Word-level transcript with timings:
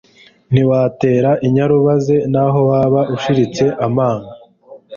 Ntiwaterera 0.51 1.31
inyarubaze, 1.47 2.15
Naho 2.31 2.59
waba 2.69 3.01
ushiritse 3.15 3.65
amanga, 3.85 4.31